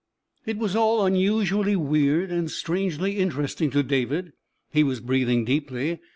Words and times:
It 0.47 0.57
was 0.57 0.75
all 0.75 1.05
unusually 1.05 1.75
weird 1.75 2.31
and 2.31 2.49
strangely 2.49 3.17
interesting 3.19 3.69
to 3.69 3.83
David. 3.83 4.33
He 4.73 4.83
was 4.83 4.99
breathing 4.99 5.45
deeply. 5.45 5.99